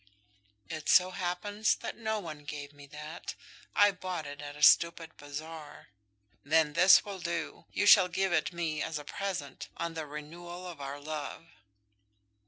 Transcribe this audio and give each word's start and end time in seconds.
"It 0.67 0.89
so 0.89 1.11
happens 1.11 1.75
that 1.75 1.95
no 1.95 2.17
one 2.19 2.43
gave 2.43 2.73
me 2.73 2.87
that; 2.87 3.35
I 3.75 3.91
bought 3.91 4.25
it 4.25 4.41
at 4.41 4.55
a 4.55 4.63
stupid 4.63 5.15
bazaar." 5.15 5.89
"Then 6.43 6.73
this 6.73 7.05
will 7.05 7.19
do. 7.19 7.65
You 7.71 7.85
shall 7.85 8.07
give 8.07 8.33
it 8.33 8.51
me 8.51 8.81
as 8.81 8.97
a 8.97 9.05
present, 9.05 9.69
on 9.77 9.93
the 9.93 10.07
renewal 10.07 10.67
of 10.67 10.81
our 10.81 10.99
love." 10.99 11.49